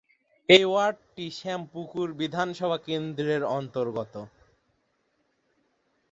এই 0.49 0.63
ওয়ার্ডটি 0.65 1.25
শ্যামপুকুর 1.31 2.07
বিধানসভা 2.13 2.77
কেন্দ্রের 2.87 3.43
অন্তর্গত। 3.51 4.13